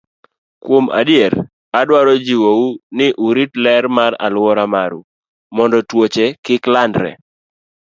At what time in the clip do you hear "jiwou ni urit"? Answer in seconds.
2.25-3.51